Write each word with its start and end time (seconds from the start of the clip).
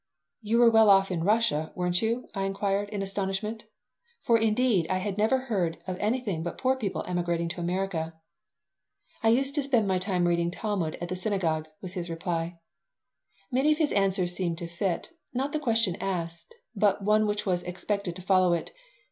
"You 0.41 0.57
were 0.57 0.71
well 0.71 0.89
off 0.89 1.11
in 1.11 1.23
Russia, 1.23 1.71
weren't 1.75 2.01
you?" 2.01 2.27
I 2.33 2.45
inquired, 2.45 2.89
in 2.89 3.03
astonishment. 3.03 3.65
For, 4.23 4.35
indeed, 4.35 4.87
I 4.89 4.97
had 4.97 5.15
never 5.15 5.37
heard 5.37 5.77
of 5.85 5.95
any 5.99 6.23
but 6.39 6.57
poor 6.57 6.75
people 6.75 7.03
emigrating 7.07 7.49
to 7.49 7.61
America 7.61 8.15
"I 9.21 9.29
used 9.29 9.53
to 9.53 9.61
spend 9.61 9.87
my 9.87 9.99
time 9.99 10.25
reading 10.25 10.49
Talmud 10.49 10.97
at 10.99 11.09
the 11.09 11.15
synagogue," 11.15 11.67
was 11.83 11.93
his 11.93 12.09
reply 12.09 12.57
Many 13.51 13.73
of 13.73 13.77
his 13.77 13.91
answers 13.91 14.33
seemed 14.33 14.57
to 14.57 14.67
fit, 14.67 15.11
not 15.35 15.51
the 15.51 15.59
question 15.59 15.95
asked, 15.97 16.55
but 16.75 17.03
one 17.03 17.27
which 17.27 17.45
was 17.45 17.61
expected 17.61 18.15
to 18.15 18.23
follow 18.23 18.53
it. 18.53 18.71